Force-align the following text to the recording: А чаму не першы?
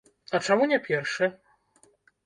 А 0.37 0.39
чаму 0.47 0.63
не 0.73 0.81
першы? 0.89 1.33